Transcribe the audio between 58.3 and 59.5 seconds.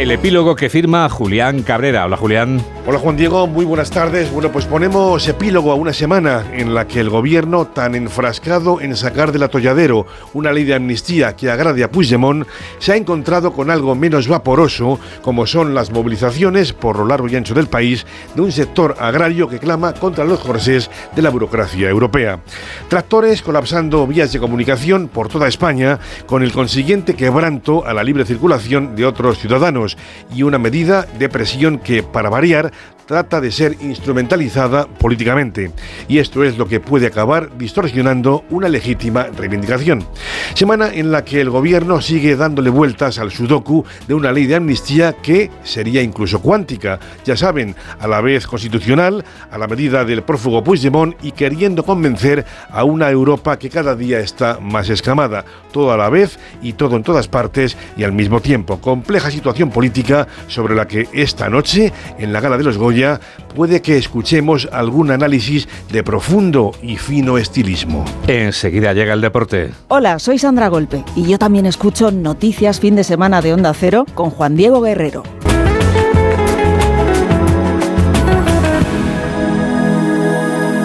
tiempo. Compleja